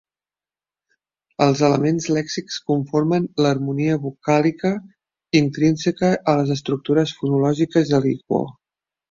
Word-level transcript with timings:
Els 1.45 1.59
elements 1.67 2.07
lèxics 2.17 2.57
conformen 2.71 3.27
l'harmonia 3.47 3.99
vocàlica 4.07 4.73
intrínseca 5.41 6.11
a 6.35 6.37
les 6.41 6.55
estructures 6.57 7.15
fonològiques 7.21 7.95
de 7.95 8.03
l'igbo. 8.09 8.43